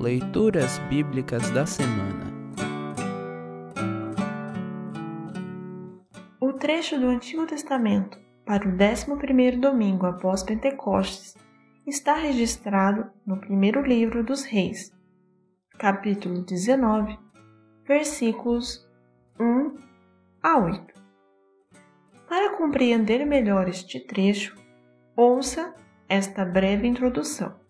[0.00, 2.32] Leituras Bíblicas da Semana
[6.40, 11.36] O trecho do Antigo Testamento para o 11 domingo após Pentecostes
[11.86, 14.90] está registrado no primeiro livro dos Reis,
[15.78, 17.18] capítulo 19,
[17.86, 18.88] versículos
[19.38, 19.76] 1
[20.42, 20.94] a 8.
[22.26, 24.56] Para compreender melhor este trecho,
[25.14, 25.74] ouça
[26.08, 27.60] esta breve introdução.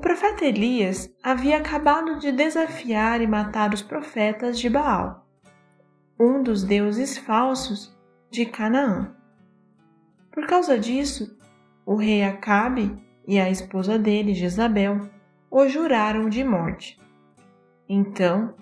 [0.00, 5.26] Profeta Elias havia acabado de desafiar e matar os profetas de Baal,
[6.18, 7.94] um dos deuses falsos
[8.30, 9.14] de Canaã.
[10.32, 11.36] Por causa disso,
[11.84, 12.96] o rei Acabe
[13.28, 15.10] e a esposa dele, Jezabel,
[15.50, 16.98] o juraram de morte.
[17.86, 18.54] Então,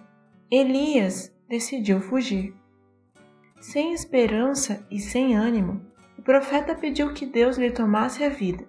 [0.50, 2.52] Elias decidiu fugir.
[3.60, 5.80] Sem esperança e sem ânimo,
[6.18, 8.66] o profeta pediu que Deus lhe tomasse a vida.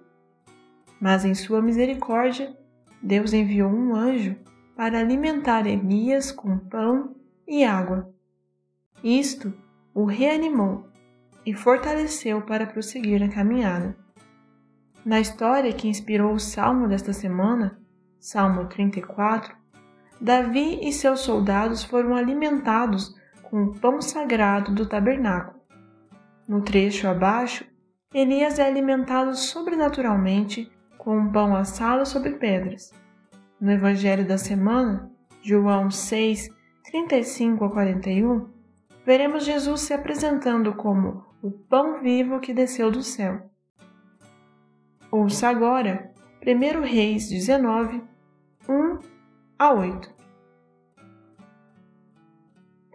[1.00, 2.54] Mas em sua misericórdia,
[3.02, 4.36] Deus enviou um anjo
[4.76, 7.16] para alimentar Elias com pão
[7.48, 8.12] e água.
[9.02, 9.52] Isto
[9.94, 10.88] o reanimou
[11.44, 13.96] e fortaleceu para prosseguir na caminhada.
[15.04, 17.80] Na história que inspirou o salmo desta semana,
[18.18, 19.56] Salmo 34,
[20.20, 25.58] Davi e seus soldados foram alimentados com o pão sagrado do tabernáculo.
[26.46, 27.64] No trecho abaixo,
[28.12, 30.70] Elias é alimentado sobrenaturalmente
[31.00, 32.92] com um pão assado sobre pedras.
[33.58, 35.10] No Evangelho da semana,
[35.42, 36.50] João 6,
[36.84, 38.48] 35 a 41,
[39.04, 43.50] veremos Jesus se apresentando como o pão vivo que desceu do céu.
[45.10, 46.12] Ouça agora
[46.46, 48.02] 1 Reis 19,
[48.68, 48.98] 1
[49.58, 50.14] a 8.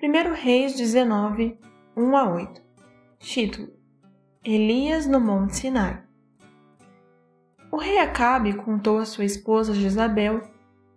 [0.01, 1.59] 1 Reis 19,
[1.97, 2.61] 1 a 8.
[3.17, 3.73] Título:
[4.43, 6.04] Elias no Monte Sinai.
[7.71, 10.41] O rei Acabe contou a sua esposa Jezabel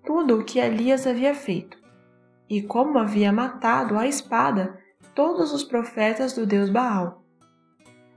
[0.04, 1.78] tudo o que Elias havia feito
[2.48, 4.78] e como havia matado à espada
[5.14, 7.24] todos os profetas do deus Baal.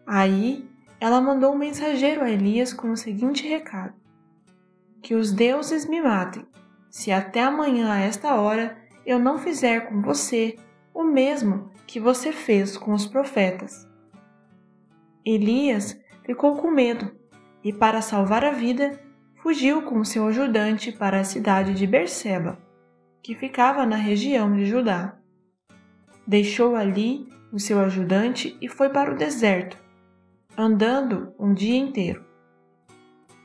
[0.06, 0.70] Aí
[1.00, 3.94] ela mandou um mensageiro a Elias com o seguinte recado:
[5.02, 6.46] Que os deuses me matem,
[6.90, 10.58] se até amanhã a esta hora eu não fizer com você
[10.94, 13.88] o mesmo que você fez com os profetas.
[15.26, 17.12] Elias ficou com medo
[17.64, 19.00] e, para salvar a vida,
[19.42, 22.60] fugiu com seu ajudante para a cidade de Berseba,
[23.22, 25.18] que ficava na região de Judá.
[26.26, 29.78] Deixou ali o seu ajudante e foi para o deserto,
[30.58, 32.24] andando um dia inteiro.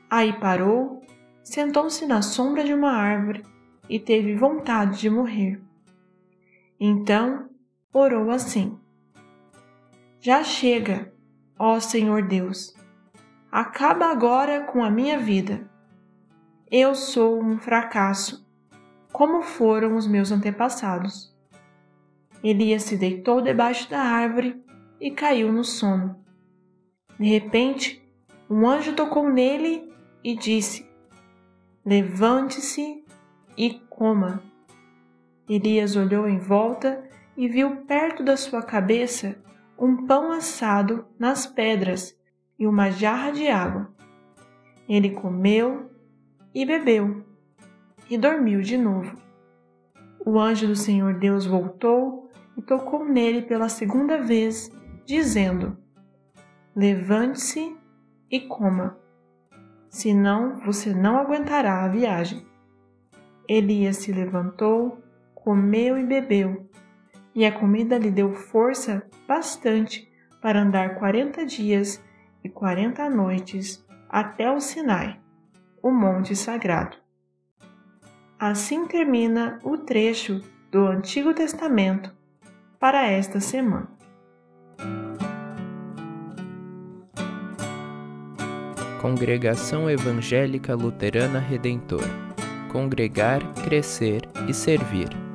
[0.09, 1.01] Aí parou,
[1.43, 3.43] sentou-se na sombra de uma árvore
[3.89, 5.61] e teve vontade de morrer.
[6.79, 7.49] Então
[7.91, 8.79] orou assim:
[10.19, 11.11] Já chega,
[11.57, 12.75] ó Senhor Deus,
[13.51, 15.69] acaba agora com a minha vida.
[16.69, 18.45] Eu sou um fracasso,
[19.11, 21.33] como foram os meus antepassados.
[22.43, 24.61] Elias se deitou debaixo da árvore
[24.99, 26.23] e caiu no sono.
[27.19, 28.03] De repente,
[28.49, 29.91] um anjo tocou nele
[30.23, 30.87] e disse:
[31.85, 33.03] Levante-se
[33.57, 34.43] e coma.
[35.49, 37.03] Elias olhou em volta
[37.35, 39.41] e viu perto da sua cabeça
[39.79, 42.16] um pão assado nas pedras
[42.57, 43.93] e uma jarra de água.
[44.87, 45.91] Ele comeu
[46.53, 47.23] e bebeu
[48.09, 49.15] e dormiu de novo.
[50.25, 54.71] O anjo do Senhor Deus voltou e tocou nele pela segunda vez,
[55.05, 55.77] dizendo:
[56.75, 57.77] Levante-se
[58.29, 58.97] e coma,
[59.89, 62.45] senão você não aguentará a viagem.
[63.47, 65.01] Elias se levantou,
[65.33, 66.69] comeu e bebeu,
[67.33, 72.03] e a comida lhe deu força bastante para andar quarenta dias
[72.47, 75.19] e quarenta noites até o Sinai,
[75.83, 76.95] o monte sagrado.
[78.39, 80.41] Assim termina o trecho
[80.71, 82.15] do Antigo Testamento
[82.79, 83.89] para esta semana.
[89.01, 92.03] Congregação Evangélica Luterana Redentor
[92.71, 95.26] Congregar, Crescer e Servir.